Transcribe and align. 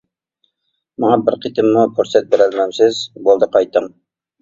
-ماڭا 0.01 1.19
بىر 1.27 1.37
قېتىممۇ 1.45 1.85
پۇرسەت 2.01 2.35
بېرەلمەمسىز؟ 2.35 3.07
-بولدى 3.15 3.55
قايتىڭ! 3.57 3.97